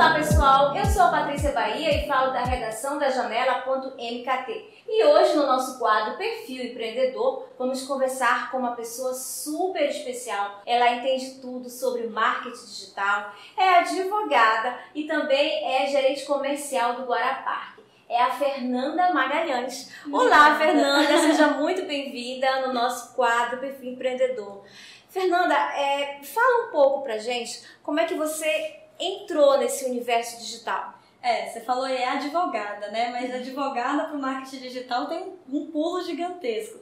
[0.00, 4.82] Olá pessoal, eu sou a Patrícia Bahia e falo da redação da Janela.mkt.
[4.88, 10.62] E hoje no nosso quadro Perfil Empreendedor vamos conversar com uma pessoa super especial.
[10.64, 17.76] Ela entende tudo sobre marketing digital, é advogada e também é gerente comercial do Guarapar
[18.08, 19.88] é a Fernanda Magalhães.
[20.10, 24.64] Olá, Fernanda, seja muito bem-vinda no nosso quadro Perfil Empreendedor.
[25.10, 30.94] Fernanda, é, fala um pouco pra gente como é que você entrou nesse universo digital.
[31.22, 33.10] É, você falou é advogada, né?
[33.10, 36.78] Mas advogada para o marketing digital tem um pulo gigantesco.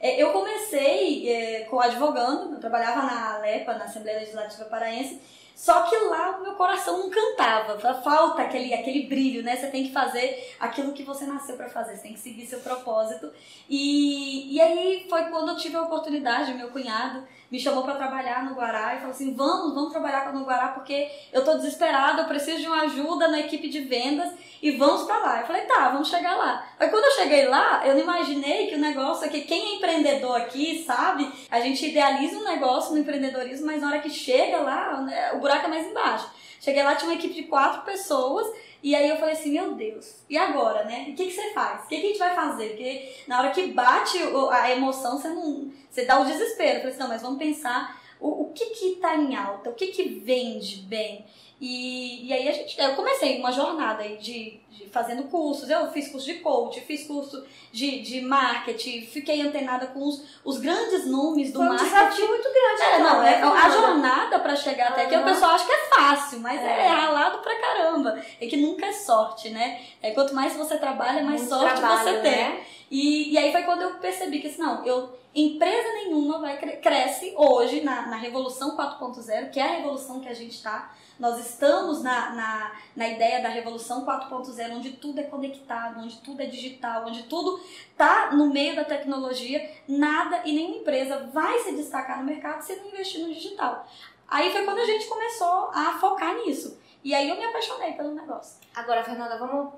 [0.00, 5.20] É, eu comecei é, com advogando, eu trabalhava na Alepa, na Assembleia Legislativa Paraense,
[5.54, 9.54] só que lá o meu coração não cantava, falta aquele, aquele brilho, né?
[9.54, 12.58] Você tem que fazer aquilo que você nasceu para fazer, você tem que seguir seu
[12.60, 13.30] propósito.
[13.68, 18.44] E, e aí foi quando eu tive a oportunidade, meu cunhado me chamou para trabalhar
[18.46, 22.26] no Guará e falou assim: vamos, vamos trabalhar no Guará porque eu tô desesperada, eu
[22.26, 25.40] preciso de uma ajuda na equipe de vendas e vamos para lá.
[25.40, 26.66] Eu falei: tá, vamos chegar lá.
[26.80, 30.34] Aí quando eu cheguei lá, eu não imaginei que o negócio aqui, quem é empreendedor
[30.34, 31.30] aqui, sabe?
[31.50, 35.38] A gente idealiza um negócio no empreendedorismo, mas na hora que chega lá, né, o
[35.38, 36.30] buraco é mais embaixo.
[36.58, 38.46] Cheguei lá, tinha uma equipe de quatro pessoas
[38.82, 41.06] e aí eu falei assim, meu Deus, e agora, né?
[41.08, 41.84] O que, que você faz?
[41.84, 42.70] O que, que a gente vai fazer?
[42.70, 44.18] Porque na hora que bate
[44.50, 45.70] a emoção, você não.
[45.88, 46.78] Você dá o desespero.
[46.78, 49.74] Eu falei assim, não, mas vamos pensar o, o que que tá em alta, o
[49.74, 51.24] que que vende bem.
[51.64, 55.92] E, e aí a gente, eu comecei uma jornada aí de, de, fazendo cursos, eu
[55.92, 61.06] fiz curso de coach, fiz curso de, de marketing, fiquei antenada com os, os grandes
[61.06, 61.90] nomes do Foi um marketing.
[61.92, 62.82] desafio muito grande.
[62.82, 65.70] É, então, não, né, é, a jornada para chegar até aqui, o pessoal acha que
[65.72, 66.88] é fácil, mas é, É.
[66.88, 68.20] ralado pra caramba.
[68.40, 69.80] É que nunca é sorte, né?
[70.02, 72.30] É, quanto mais você trabalha, mais Muito sorte trabalho, você tem.
[72.32, 72.60] né?
[72.90, 76.72] E, e aí foi quando eu percebi que assim, não, eu, empresa nenhuma vai cre
[76.78, 80.92] cresce hoje na, na Revolução 4.0, que é a revolução que a gente está.
[81.22, 86.42] Nós estamos na, na, na ideia da Revolução 4.0, onde tudo é conectado, onde tudo
[86.42, 87.60] é digital, onde tudo
[87.92, 89.70] está no meio da tecnologia.
[89.86, 93.86] Nada e nenhuma empresa vai se destacar no mercado se não investir no digital.
[94.26, 96.76] Aí foi quando a gente começou a focar nisso.
[97.04, 98.58] E aí eu me apaixonei pelo negócio.
[98.74, 99.74] Agora, Fernanda, vamos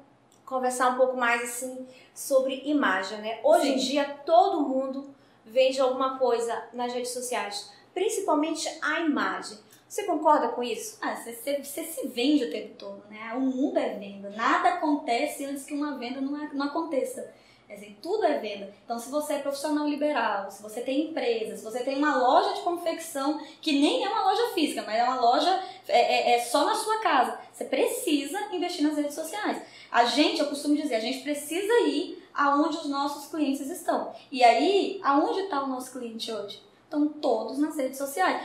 [0.47, 3.41] conversar um pouco mais assim sobre imagem, né?
[3.45, 3.85] Hoje em Sim.
[3.85, 5.15] dia todo mundo
[5.45, 9.59] vende alguma coisa nas redes sociais, principalmente a imagem.
[9.94, 10.99] Você concorda com isso?
[11.00, 13.32] Ah, você, se vende o tempo todo, né?
[13.37, 14.28] O mundo é venda.
[14.31, 17.32] Nada acontece antes que uma venda não, é- não aconteça.
[17.69, 18.75] Quer dizer, tudo é venda.
[18.84, 22.55] Então, se você é profissional liberal, se você tem empresa, se você tem uma loja
[22.55, 26.41] de confecção, que nem é uma loja física, mas é uma loja é, é- é
[26.41, 29.62] só na sua casa, você precisa investir nas redes sociais.
[29.93, 34.12] A gente, eu costumo dizer, a gente precisa ir aonde os nossos clientes estão.
[34.32, 36.61] E aí, aonde está o nosso cliente hoje?
[36.94, 38.41] Estão todos nas redes sociais.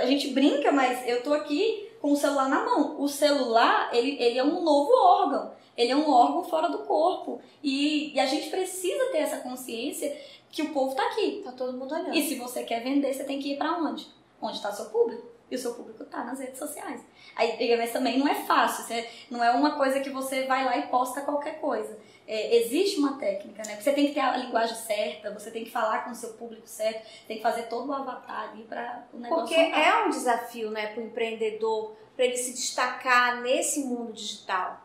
[0.00, 2.98] A gente brinca, mas eu tô aqui com o celular na mão.
[2.98, 5.52] O celular, ele, ele é um novo órgão.
[5.76, 7.40] Ele é um órgão fora do corpo.
[7.62, 10.16] E, e a gente precisa ter essa consciência
[10.50, 11.42] que o povo tá aqui.
[11.44, 12.14] Tá todo mundo olhando.
[12.14, 14.06] E se você quer vender, você tem que ir para onde?
[14.40, 15.28] Onde está seu público?
[15.50, 17.04] E o seu público tá nas redes sociais.
[17.36, 20.76] Aí, mas também não é fácil, você, não é uma coisa que você vai lá
[20.76, 21.98] e posta qualquer coisa.
[22.32, 23.76] É, existe uma técnica, né?
[23.80, 26.62] Você tem que ter a linguagem certa, você tem que falar com o seu público
[26.64, 29.80] certo, tem que fazer todo o avatar ali para o negócio Porque andar.
[29.80, 34.80] é um desafio, né, para o empreendedor, para ele se destacar nesse mundo digital.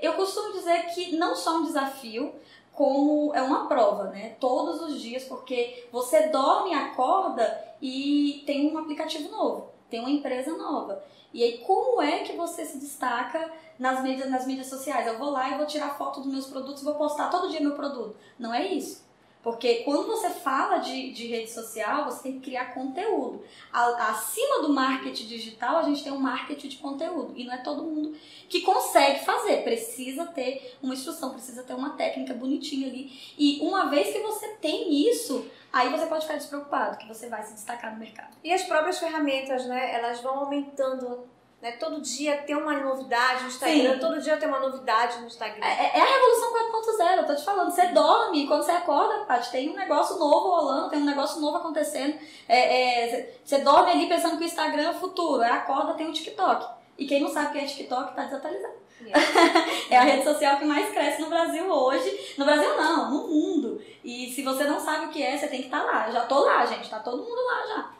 [0.00, 2.34] Eu costumo dizer que não só um desafio,
[2.72, 4.34] como é uma prova, né?
[4.40, 10.56] Todos os dias, porque você dorme, acorda e tem um aplicativo novo, tem uma empresa
[10.56, 11.04] nova.
[11.32, 15.06] E aí, como é que você se destaca nas mídias, nas mídias sociais?
[15.06, 17.60] Eu vou lá e vou tirar foto dos meus produtos e vou postar todo dia
[17.60, 18.16] meu produto.
[18.36, 19.03] Não é isso.
[19.44, 23.44] Porque quando você fala de, de rede social, você tem que criar conteúdo.
[23.70, 27.34] A- acima do marketing digital, a gente tem um marketing de conteúdo.
[27.36, 28.16] E não é todo mundo
[28.48, 29.58] que consegue fazer.
[29.62, 33.12] Precisa ter uma instrução, precisa ter uma técnica bonitinha ali.
[33.38, 37.42] E uma vez que você tem isso, aí você pode ficar despreocupado, que você vai
[37.42, 38.34] se destacar no mercado.
[38.42, 41.28] E as próprias ferramentas, né, elas vão aumentando,
[41.64, 41.72] né?
[41.72, 43.98] Todo dia tem uma novidade no Instagram, Sim.
[43.98, 45.64] todo dia tem uma novidade no Instagram.
[45.64, 47.70] É, é a revolução 4.0, eu tô te falando.
[47.70, 51.56] Você dorme quando você acorda, Paty, tem um negócio novo rolando, tem um negócio novo
[51.56, 52.18] acontecendo.
[52.46, 56.06] É, é, você- dorme ali pensando que o Instagram é o futuro, aí acorda, tem
[56.06, 56.66] o TikTok.
[56.98, 58.84] E quem não sabe o que é TikTok tá desatualizado.
[59.90, 62.34] É a rede social que mais cresce no Brasil hoje.
[62.38, 63.82] No Brasil não, no mundo.
[64.02, 66.06] E se você não sabe o que é, você tem que estar lá.
[66.08, 66.88] Eu já tô lá, gente.
[66.88, 67.90] Tá todo mundo lá já.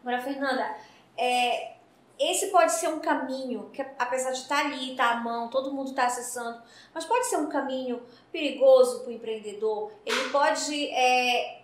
[0.00, 0.76] Agora, Fernanda,
[1.16, 1.72] é,
[2.20, 5.88] esse pode ser um caminho que, apesar de estar ali, estar à mão, todo mundo
[5.90, 6.60] está acessando,
[6.92, 9.90] mas pode ser um caminho perigoso para o empreendedor.
[10.04, 11.62] Ele pode é,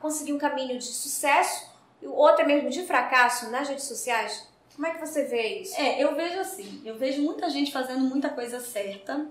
[0.00, 1.68] conseguir um caminho de sucesso
[2.02, 4.48] ou até mesmo de fracasso nas redes sociais.
[4.74, 5.78] Como é que você vê isso?
[5.78, 9.26] É, eu vejo assim, eu vejo muita gente fazendo muita coisa certa,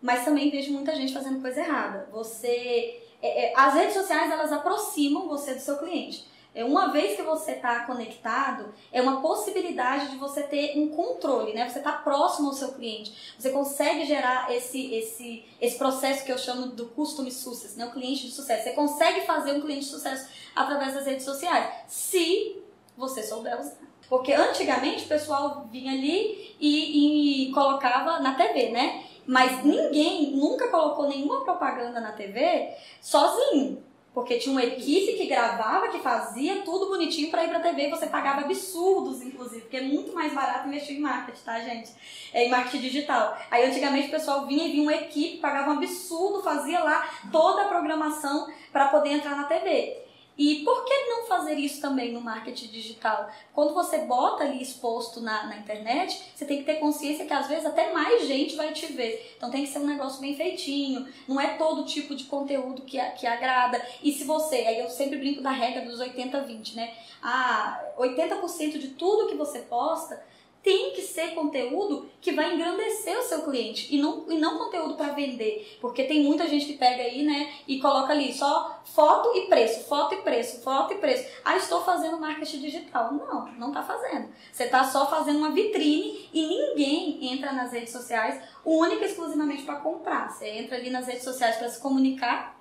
[0.00, 2.08] mas também vejo muita gente fazendo coisa errada.
[2.12, 6.24] Você, é, é, as redes sociais elas aproximam você do seu cliente.
[6.54, 11.52] É, uma vez que você está conectado, é uma possibilidade de você ter um controle,
[11.52, 11.68] né?
[11.68, 13.34] Você está próximo ao seu cliente.
[13.36, 17.86] Você consegue gerar esse, esse, esse processo que eu chamo do custom success, né?
[17.86, 18.62] O cliente de sucesso.
[18.62, 22.62] Você consegue fazer um cliente de sucesso através das redes sociais, se
[22.96, 23.76] você souber usar.
[24.08, 29.02] Porque antigamente o pessoal vinha ali e, e colocava na TV, né?
[29.26, 33.82] Mas ninguém nunca colocou nenhuma propaganda na TV sozinho.
[34.14, 37.90] Porque tinha uma equipe que gravava, que fazia tudo bonitinho para ir pra TV e
[37.90, 41.90] você pagava absurdos, inclusive, porque é muito mais barato investir em marketing, tá, gente?
[42.32, 43.36] É, em marketing digital.
[43.50, 47.62] Aí antigamente o pessoal vinha e vinha uma equipe, pagava um absurdo, fazia lá toda
[47.62, 50.03] a programação para poder entrar na TV.
[50.36, 53.30] E por que não fazer isso também no marketing digital?
[53.52, 57.46] Quando você bota ali exposto na, na internet, você tem que ter consciência que às
[57.46, 59.34] vezes até mais gente vai te ver.
[59.36, 63.00] Então tem que ser um negócio bem feitinho, não é todo tipo de conteúdo que,
[63.12, 63.80] que agrada.
[64.02, 66.94] E se você, aí eu sempre brinco da regra dos 80-20, né?
[67.22, 70.20] Ah, 80% de tudo que você posta
[70.64, 74.94] tem que ser conteúdo que vai engrandecer o seu cliente e não, e não conteúdo
[74.94, 75.76] para vender.
[75.78, 79.86] Porque tem muita gente que pega aí, né, e coloca ali só foto e preço,
[79.86, 81.28] foto e preço, foto e preço.
[81.44, 83.12] Ah, estou fazendo marketing digital.
[83.12, 84.30] Não, não está fazendo.
[84.50, 89.64] Você está só fazendo uma vitrine e ninguém entra nas redes sociais única e exclusivamente
[89.64, 90.30] para comprar.
[90.30, 92.58] Você entra ali nas redes sociais para se comunicar.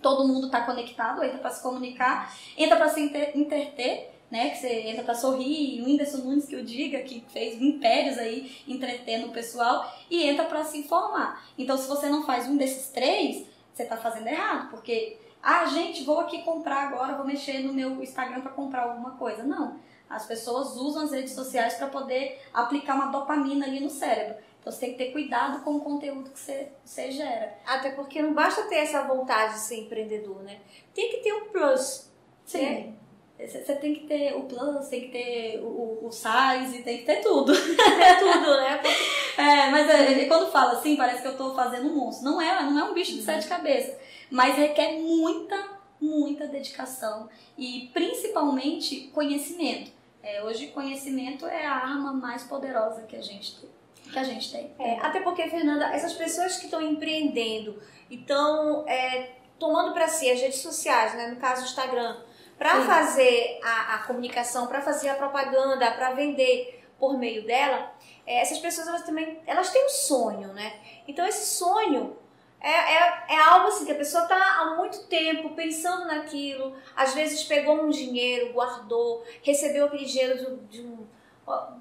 [0.00, 4.48] Todo mundo está conectado, entra para se comunicar, entra para se interter né?
[4.48, 8.50] Que você entra pra sorrir, o Whindersson Nunes que eu diga, que fez impérios aí
[8.66, 11.46] entretendo o pessoal, e entra para se informar.
[11.58, 16.02] Então, se você não faz um desses três, você tá fazendo errado, porque, ah, gente,
[16.02, 19.42] vou aqui comprar agora, vou mexer no meu Instagram para comprar alguma coisa.
[19.42, 19.78] Não.
[20.08, 24.36] As pessoas usam as redes sociais para poder aplicar uma dopamina ali no cérebro.
[24.60, 27.58] Então você tem que ter cuidado com o conteúdo que você, você gera.
[27.66, 30.60] Até porque não basta ter essa vontade de ser empreendedor, né?
[30.94, 32.10] Tem que ter um plus.
[32.46, 32.62] Sim.
[32.62, 33.01] Né?
[33.38, 37.20] Você tem que ter o plus, tem que ter o, o size, tem que ter
[37.20, 37.52] tudo.
[38.02, 38.80] É tudo, né?
[39.38, 42.24] é, mas é, quando fala assim, parece que eu estou fazendo um monstro.
[42.24, 43.96] Não é, não é um bicho de sete cabeças.
[44.30, 45.56] Mas requer muita,
[46.00, 49.90] muita dedicação e principalmente conhecimento.
[50.22, 53.70] É, hoje conhecimento é a arma mais poderosa que a gente tem.
[54.12, 54.72] Que a gente tem.
[54.78, 60.30] É, até porque, Fernanda, essas pessoas que estão empreendendo e estão é, tomando para si
[60.30, 61.28] as redes sociais, né?
[61.28, 62.16] no caso o Instagram,
[62.62, 67.92] para fazer a, a comunicação, para fazer a propaganda, para vender por meio dela,
[68.24, 70.72] é, essas pessoas elas também elas têm um sonho, né?
[71.08, 72.16] Então esse sonho
[72.60, 77.12] é, é, é algo assim que a pessoa está há muito tempo pensando naquilo, às
[77.12, 81.04] vezes pegou um dinheiro, guardou, recebeu aquele dinheiro de, de um,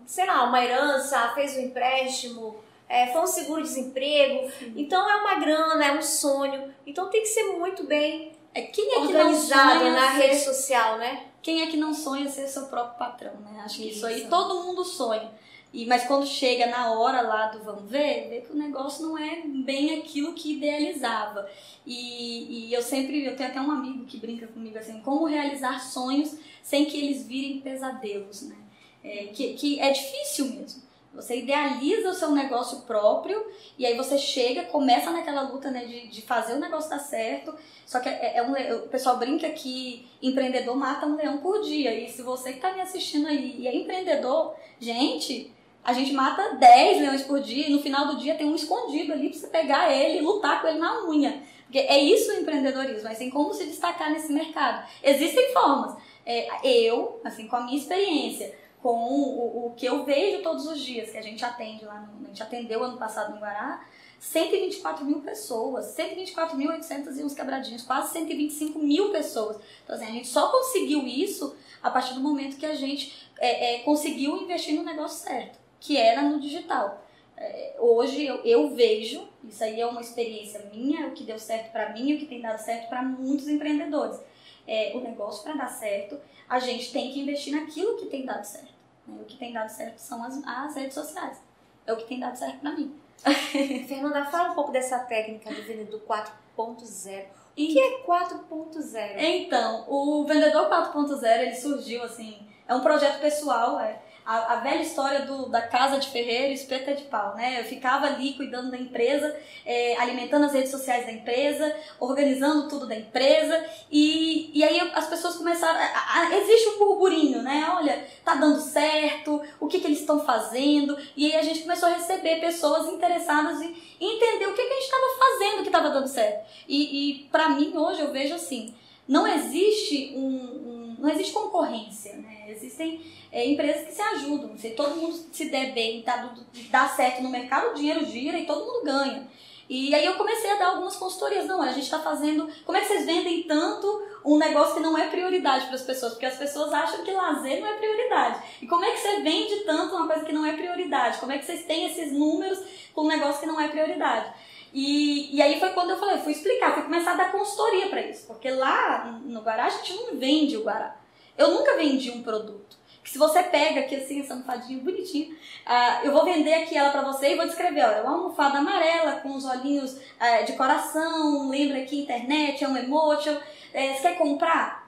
[0.08, 2.56] sei lá, uma herança, fez um empréstimo,
[2.90, 4.52] é, foi um seguro-desemprego.
[4.76, 6.74] Então é uma grana, é um sonho.
[6.88, 10.18] Então tem que ser muito bem é quem é organizado que na ser...
[10.18, 11.26] rede social, né?
[11.42, 13.62] Quem é que não sonha ser seu próprio patrão, né?
[13.64, 15.32] Acho que isso, isso aí todo mundo sonha.
[15.74, 19.18] E, mas quando chega na hora lá do vamos ver, vê que o negócio não
[19.18, 21.50] é bem aquilo que idealizava.
[21.86, 25.80] E, e eu sempre, eu tenho até um amigo que brinca comigo assim, como realizar
[25.80, 28.58] sonhos sem que eles virem pesadelos, né?
[29.04, 30.84] É, que, que é difícil mesmo.
[31.14, 33.46] Você idealiza o seu negócio próprio
[33.78, 37.54] e aí você chega, começa naquela luta né, de, de fazer o negócio dar certo.
[37.86, 41.94] Só que é, é um, o pessoal brinca que empreendedor mata um leão por dia.
[41.94, 45.54] E se você que está me assistindo aí e é empreendedor, gente,
[45.84, 49.12] a gente mata 10 leões por dia e no final do dia tem um escondido
[49.12, 51.44] ali para você pegar ele e lutar com ele na unha.
[51.66, 54.86] Porque é isso o empreendedorismo, é assim como se destacar nesse mercado.
[55.04, 55.96] Existem formas.
[56.26, 60.80] É, eu, assim, com a minha experiência, com o, o, que eu vejo todos os
[60.80, 63.86] dias, que a gente atende lá, no, a gente atendeu ano passado no Guará,
[64.20, 69.58] 124 mil pessoas, 124.800 e uns quebradinhos, quase 125 mil pessoas.
[69.84, 73.76] Então, assim, a gente só conseguiu isso a partir do momento que a gente é,
[73.76, 77.04] é, conseguiu investir no negócio certo, que era no digital.
[77.38, 81.72] É, hoje eu, eu, vejo, isso aí é uma experiência minha, o que deu certo
[81.72, 84.20] para mim o que tem dado certo para muitos empreendedores.
[84.68, 88.44] É, o negócio para dar certo, a gente tem que investir naquilo que tem dado
[88.44, 88.74] certo.
[89.08, 89.18] Né?
[89.22, 91.42] O que tem dado certo são as, as redes sociais.
[91.86, 92.96] É o que tem dado certo para mim.
[93.88, 97.26] Fernanda, fala um pouco dessa técnica do vendedor 4.0.
[97.26, 99.14] O que é 4.0?
[99.18, 104.00] Então, o vendedor 4.0 ele surgiu assim, é um projeto pessoal, é
[104.32, 107.60] a, a, velha história do, da casa de ferreiro espeta de pau, né?
[107.60, 109.36] Eu ficava ali cuidando da empresa,
[109.66, 115.08] é, alimentando as redes sociais da empresa, organizando tudo da empresa e, e aí as
[115.08, 115.78] pessoas começaram.
[115.78, 117.74] A, a, existe um burburinho, né?
[117.76, 120.98] Olha, tá dando certo, o que, que eles estão fazendo.
[121.18, 124.76] E aí a gente começou a receber pessoas interessadas em entender o que, que a
[124.76, 126.46] gente estava fazendo que estava dando certo.
[126.70, 128.74] E, e para mim hoje eu vejo assim,
[129.06, 132.46] não existe um, um não existe concorrência, né?
[132.48, 134.56] Existem é, empresas que se ajudam.
[134.58, 136.34] Se todo mundo se der bem, dá,
[136.70, 139.28] dá certo no mercado, o dinheiro gira e todo mundo ganha.
[139.68, 141.48] E aí eu comecei a dar algumas consultorias.
[141.48, 142.48] Não, a gente está fazendo.
[142.66, 146.12] Como é que vocês vendem tanto um negócio que não é prioridade para as pessoas?
[146.12, 148.44] Porque as pessoas acham que lazer não é prioridade.
[148.62, 151.20] E como é que você vende tanto uma coisa que não é prioridade?
[151.20, 152.60] Como é que vocês têm esses números
[152.94, 154.32] com um negócio que não é prioridade?
[154.74, 158.02] E, e aí foi quando eu falei, fui explicar, fui começar a dar consultoria para
[158.02, 158.28] isso.
[158.28, 160.96] Porque lá no Guará a gente não vende o Guará.
[161.38, 162.80] Eu nunca vendi um produto.
[163.04, 166.92] Que se você pega aqui assim, essa almofadinha bonitinha, uh, eu vou vender aqui ela
[166.92, 170.54] pra você e vou descrever, olha, é uma almofada amarela com os olhinhos uh, de
[170.54, 173.34] coração, lembra aqui internet, é um emotion.
[173.34, 173.40] Uh,
[173.72, 174.81] você quer comprar?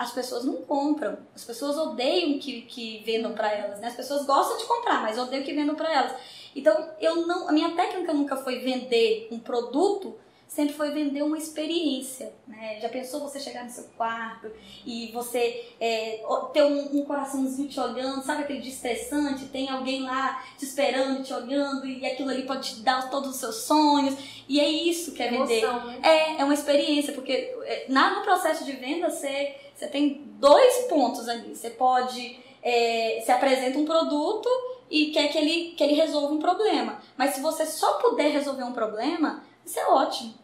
[0.00, 1.18] As pessoas não compram.
[1.34, 3.88] As pessoas odeiam que, que vendam para elas, né?
[3.88, 6.14] As pessoas gostam de comprar, mas odeiam que vendam para elas.
[6.56, 10.16] Então, eu não, a minha técnica nunca foi vender um produto
[10.50, 12.32] sempre foi vender uma experiência.
[12.46, 12.80] Né?
[12.80, 14.50] Já pensou você chegar no seu quarto
[14.84, 19.46] e você é, ter um, um, coraçãozinho te olhando, sabe aquele de estressante?
[19.46, 23.36] Tem alguém lá te esperando, te olhando e aquilo ali pode te dar todos os
[23.36, 24.16] seus sonhos.
[24.48, 25.62] E é isso que é vender.
[25.62, 26.00] Emoção, né?
[26.02, 30.84] É, é uma experiência, porque é, na, no processo de venda você, você tem dois
[30.84, 31.56] pontos ali.
[31.56, 32.38] Você pode.
[32.62, 34.46] É, se apresenta um produto
[34.90, 37.00] e quer que ele, que ele resolva um problema.
[37.16, 40.34] Mas se você só puder resolver um problema, isso é ótimo.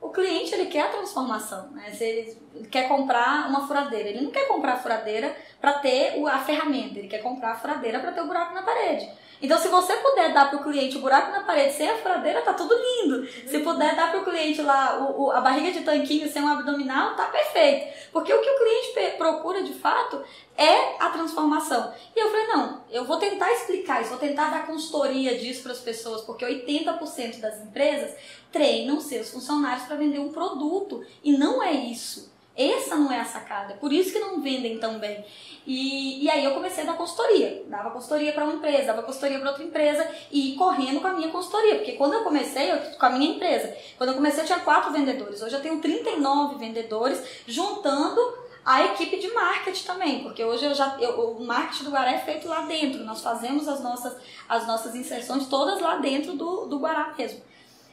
[0.00, 1.92] O cliente ele quer a transformação, né?
[1.98, 2.38] Ele
[2.70, 7.08] quer comprar uma furadeira, ele não quer comprar a furadeira para ter a ferramenta, ele
[7.08, 9.10] quer comprar a furadeira para ter o buraco na parede.
[9.40, 12.42] Então, se você puder dar para o cliente o buraco na parede sem a furadeira,
[12.42, 13.26] tá tudo lindo.
[13.46, 16.48] Se puder dar para o cliente lá o, o, a barriga de tanquinho sem um
[16.48, 17.94] abdominal, tá perfeito.
[18.12, 20.22] Porque o que o cliente procura de fato
[20.56, 21.92] é a transformação.
[22.14, 25.72] E eu falei, não, eu vou tentar explicar isso, vou tentar dar consultoria disso para
[25.72, 28.16] as pessoas, porque 80% das empresas
[28.50, 31.04] treinam seus funcionários para vender um produto.
[31.22, 32.35] E não é isso.
[32.56, 33.74] Essa não é a sacada.
[33.74, 35.24] Por isso que não vendem tão bem.
[35.66, 37.64] E, e aí eu comecei a dar consultoria.
[37.66, 41.28] Dava consultoria para uma empresa, dava consultoria para outra empresa e correndo com a minha
[41.28, 41.76] consultoria.
[41.76, 44.90] Porque quando eu comecei, eu, com a minha empresa, quando eu comecei eu tinha quatro
[44.90, 45.42] vendedores.
[45.42, 48.20] Hoje eu tenho 39 vendedores, juntando
[48.64, 52.18] a equipe de marketing também, porque hoje eu já eu, o marketing do Guará é
[52.18, 53.04] feito lá dentro.
[53.04, 54.16] Nós fazemos as nossas,
[54.48, 57.42] as nossas inserções todas lá dentro do, do Guará mesmo.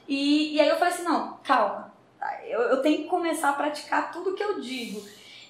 [0.07, 1.92] E, e aí eu falei assim, não, calma,
[2.45, 5.03] eu, eu tenho que começar a praticar tudo que eu digo.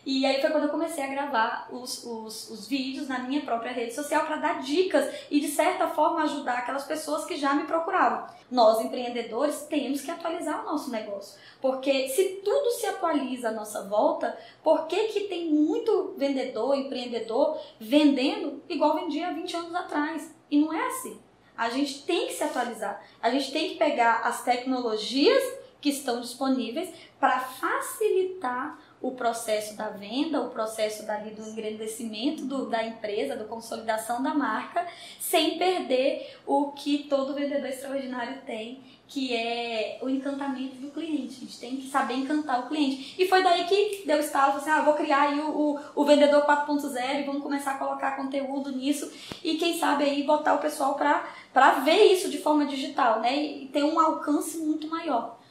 [0.06, 3.72] E aí foi quando eu comecei a gravar os, os, os vídeos na minha própria
[3.72, 7.64] rede social para dar dicas e de certa forma ajudar aquelas pessoas que já me
[7.64, 8.28] procuravam.
[8.52, 13.84] Nós empreendedores temos que atualizar o nosso negócio, porque se tudo se atualiza à nossa
[13.84, 20.36] volta, por que, que tem muito vendedor, empreendedor vendendo igual vendia há 20 anos atrás?
[20.52, 21.18] E não é assim.
[21.56, 23.02] A gente tem que se atualizar.
[23.22, 29.90] A gente tem que pegar as tecnologias que estão disponíveis para facilitar o processo da
[29.90, 34.88] venda, o processo dali do engrandecimento do, da empresa, da consolidação da marca,
[35.20, 41.36] sem perder o que todo vendedor extraordinário tem, que é o encantamento do cliente.
[41.36, 43.22] A gente tem que saber encantar o cliente.
[43.22, 46.46] E foi daí que deu estalo, assim, ah, vou criar aí o, o, o vendedor
[46.46, 49.12] 4.0 e vamos começar a colocar conteúdo nisso
[49.44, 53.36] e quem sabe aí botar o pessoal para ver isso de forma digital, né?
[53.36, 55.43] E ter um alcance muito maior.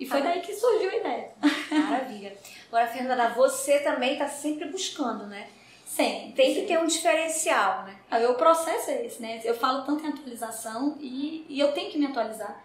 [0.00, 1.30] E foi daí que surgiu a ideia.
[1.70, 2.34] Maravilha.
[2.68, 5.46] Agora, Fernanda, você também está sempre buscando, né?
[5.84, 6.32] Sim.
[6.34, 7.96] Tem que ter um diferencial, né?
[8.26, 9.40] O processo é esse, né?
[9.44, 12.64] Eu falo tanto em atualização e, e eu tenho que me atualizar.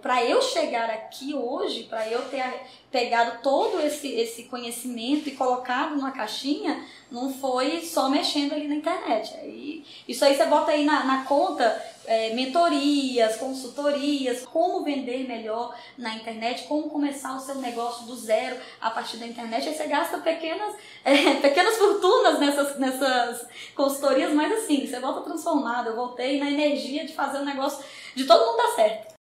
[0.00, 2.44] Para eu chegar aqui hoje, para eu ter
[2.92, 8.76] pegado todo esse, esse conhecimento e colocado numa caixinha, não foi só mexendo ali na
[8.76, 9.34] internet.
[9.34, 15.74] Aí, isso aí você bota aí na, na conta é, mentorias, consultorias, como vender melhor
[15.98, 19.68] na internet, como começar o seu negócio do zero a partir da internet.
[19.68, 25.88] Aí você gasta pequenas, é, pequenas fortunas nessas, nessas consultorias, mas assim, você volta transformado.
[25.88, 29.13] Eu voltei na energia de fazer o negócio de todo mundo dar certo.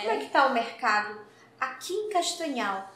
[0.00, 1.20] Como é que está o mercado
[1.60, 2.90] aqui em Castanhal?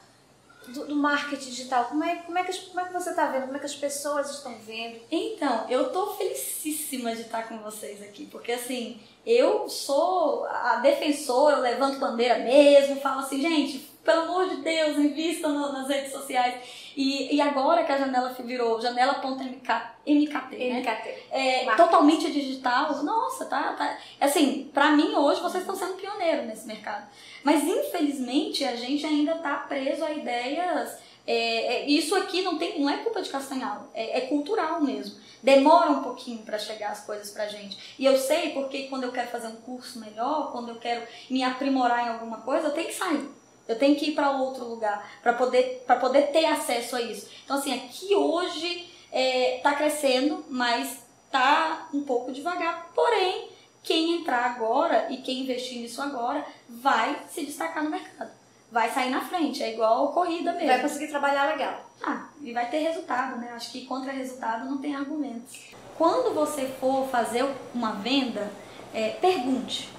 [0.68, 1.86] do, do, marketing digital?
[1.86, 3.44] Como é, como, é que, como é que você está vendo?
[3.44, 5.00] Como é que as pessoas estão vendo?
[5.10, 11.56] Então, eu tô felicíssima de estar com vocês aqui, porque assim, eu sou a defensora,
[11.56, 16.12] eu levanto bandeira mesmo, falo assim, gente, pelo amor de Deus, invista no, nas redes
[16.12, 16.54] sociais.
[16.96, 20.80] E, e agora que a janela virou janela.mkt, MKT, né?
[20.80, 21.26] MKT.
[21.30, 23.98] É, totalmente digital, nossa, tá, tá.
[24.20, 27.08] Assim, pra mim hoje vocês estão sendo pioneiros nesse mercado.
[27.42, 30.98] Mas infelizmente a gente ainda está preso a ideias.
[31.26, 35.18] É, é, isso aqui não, tem, não é culpa de Castanhal, é, é cultural mesmo.
[35.42, 37.94] Demora um pouquinho para chegar as coisas pra gente.
[37.98, 41.42] E eu sei porque quando eu quero fazer um curso melhor, quando eu quero me
[41.42, 43.28] aprimorar em alguma coisa, eu tenho que sair.
[43.66, 47.28] Eu tenho que ir para outro lugar para poder, para poder ter acesso a isso.
[47.44, 52.90] Então, assim, aqui hoje está é, crescendo, mas está um pouco devagar.
[52.94, 53.48] Porém,
[53.82, 58.30] quem entrar agora e quem investir nisso agora vai se destacar no mercado.
[58.72, 60.66] Vai sair na frente, é igual corrida mesmo.
[60.66, 61.88] Vai conseguir trabalhar legal.
[62.02, 63.52] Ah, e vai ter resultado, né?
[63.54, 65.70] Acho que contra resultado não tem argumentos.
[65.96, 68.50] Quando você for fazer uma venda,
[68.92, 69.93] é, pergunte.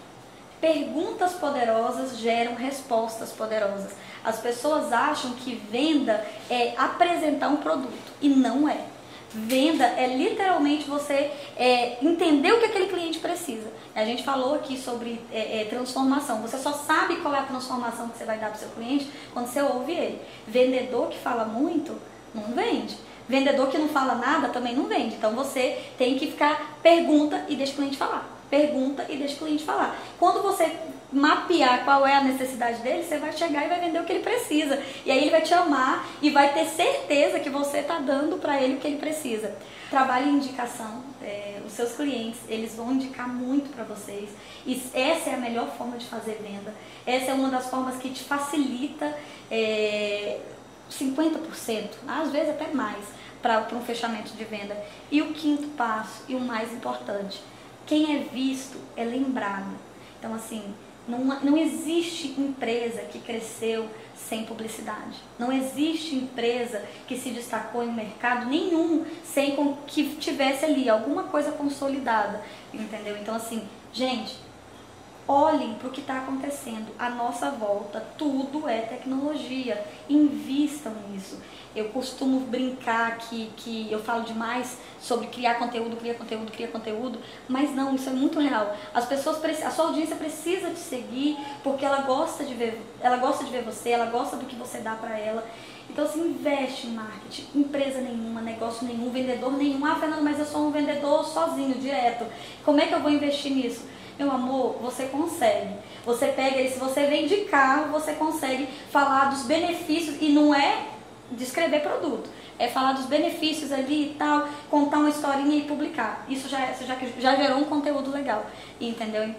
[0.66, 3.92] Perguntas poderosas geram respostas poderosas.
[4.24, 8.80] As pessoas acham que venda é apresentar um produto e não é.
[9.30, 13.72] Venda é literalmente você é, entender o que aquele cliente precisa.
[13.94, 16.42] A gente falou aqui sobre é, é, transformação.
[16.42, 19.08] Você só sabe qual é a transformação que você vai dar para o seu cliente
[19.36, 20.20] quando você ouve ele.
[20.48, 21.96] Vendedor que fala muito,
[22.34, 22.98] não vende.
[23.30, 25.14] Vendedor que não fala nada também não vende.
[25.14, 29.40] Então você tem que ficar pergunta e deixa o cliente falar pergunta e deixa o
[29.40, 29.98] cliente falar.
[30.18, 30.72] Quando você
[31.12, 34.24] mapear qual é a necessidade dele, você vai chegar e vai vender o que ele
[34.24, 34.82] precisa.
[35.06, 38.62] E aí ele vai te amar e vai ter certeza que você está dando para
[38.62, 39.56] ele o que ele precisa.
[39.90, 41.04] Trabalhe em indicação.
[41.22, 44.30] É, os seus clientes, eles vão indicar muito para vocês.
[44.66, 46.74] E essa é a melhor forma de fazer venda.
[47.06, 49.18] Essa é uma das formas que te facilita
[49.50, 50.40] é,
[50.92, 53.04] 50%, às vezes até mais,
[53.42, 54.78] para um fechamento de venda.
[55.12, 57.42] E o quinto passo, e o mais importante,
[57.86, 59.76] quem é visto é lembrado.
[60.20, 60.74] Então, assim,
[61.08, 65.20] não, não existe empresa que cresceu sem publicidade.
[65.38, 71.52] Não existe empresa que se destacou em mercado nenhum sem que tivesse ali alguma coisa
[71.52, 73.18] consolidada, entendeu?
[73.18, 74.36] Então, assim, gente,
[75.28, 78.06] olhem para o que está acontecendo à nossa volta.
[78.18, 79.84] Tudo é tecnologia.
[80.10, 81.40] Invistam nisso.
[81.76, 87.20] Eu costumo brincar que, que eu falo demais sobre criar conteúdo, criar conteúdo, criar conteúdo,
[87.50, 88.76] mas não, isso é muito real.
[88.94, 93.44] As pessoas, a sua audiência precisa te seguir porque ela gosta de ver, ela gosta
[93.44, 95.46] de ver você, ela gosta do que você dá para ela.
[95.90, 97.46] Então, se investe em marketing.
[97.54, 99.86] Empresa nenhuma, negócio nenhum, vendedor nenhum.
[99.86, 102.26] Ah, Fernando, mas eu sou um vendedor sozinho, direto.
[102.64, 103.86] Como é que eu vou investir nisso?
[104.18, 105.76] Meu amor, você consegue.
[106.06, 110.88] Você pega, se você vende carro, você consegue falar dos benefícios e não é
[111.32, 112.30] descrever produto.
[112.58, 116.26] É falar dos benefícios ali e tal, contar uma historinha e publicar.
[116.30, 118.46] Isso já, já, já gerou um conteúdo legal.
[118.80, 119.36] Entendeu?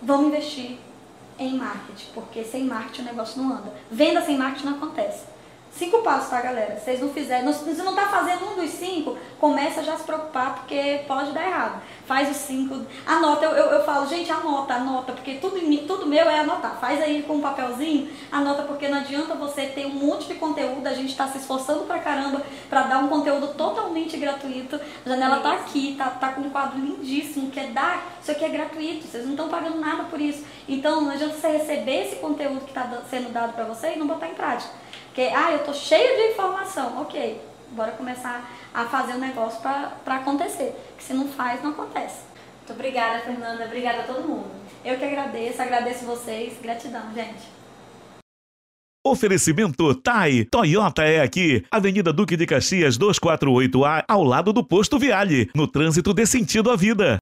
[0.00, 0.78] Vamos investir
[1.38, 3.72] em marketing, porque sem marketing o negócio não anda.
[3.90, 5.24] Venda sem marketing não acontece.
[5.70, 6.76] Cinco passos, tá, galera?
[6.76, 10.02] Se vocês não fizerem, se não tá fazendo um dos cinco, começa já a se
[10.02, 11.82] preocupar, porque pode dar errado.
[12.04, 16.28] Faz os cinco, anota, eu, eu, eu falo, gente, anota, anota, porque tudo, tudo meu
[16.28, 16.78] é anotar.
[16.80, 20.86] Faz aí com um papelzinho, anota, porque não adianta você ter um monte de conteúdo,
[20.86, 24.80] a gente tá se esforçando pra caramba pra dar um conteúdo totalmente gratuito.
[25.04, 28.48] A janela tá aqui, tá, tá com um quadro lindíssimo, quer dar, isso aqui é
[28.48, 30.44] gratuito, vocês não estão pagando nada por isso.
[30.66, 34.06] Então não adianta você receber esse conteúdo que tá sendo dado pra você e não
[34.06, 34.87] botar em prática.
[35.18, 37.40] Porque, ah, eu tô cheio de informação, ok,
[37.72, 40.72] bora começar a fazer o um negócio para acontecer.
[40.96, 42.20] Que se não faz, não acontece.
[42.58, 43.64] Muito obrigada, Fernanda.
[43.64, 44.48] Obrigada a todo mundo.
[44.84, 46.56] Eu que agradeço, agradeço vocês.
[46.62, 47.48] Gratidão, gente.
[49.04, 50.44] Oferecimento TAI.
[50.44, 51.64] Toyota é aqui.
[51.68, 55.50] Avenida Duque de Caxias 248A, ao lado do posto Viale.
[55.52, 57.17] No trânsito dê sentido à vida.